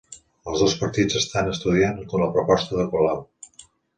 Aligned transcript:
Els 0.51 0.61
dos 0.63 0.71
partits 0.83 1.17
estan 1.19 1.51
estudiant 1.51 2.01
la 2.23 2.31
proposta 2.39 2.79
de 2.79 2.89
Colau 2.95 3.23